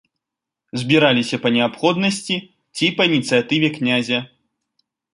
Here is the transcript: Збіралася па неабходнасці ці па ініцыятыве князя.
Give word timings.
Збіралася 0.83 1.39
па 1.43 1.51
неабходнасці 1.59 2.35
ці 2.75 2.93
па 2.99 3.09
ініцыятыве 3.13 3.67
князя. 3.81 4.19